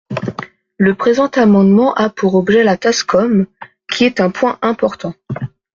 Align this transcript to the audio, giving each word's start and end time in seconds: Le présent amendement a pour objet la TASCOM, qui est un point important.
Le 0.79 0.95
présent 0.95 1.27
amendement 1.35 1.93
a 1.93 2.09
pour 2.09 2.33
objet 2.33 2.63
la 2.63 2.75
TASCOM, 2.75 3.45
qui 3.93 4.03
est 4.03 4.19
un 4.19 4.31
point 4.31 4.57
important. 4.63 5.13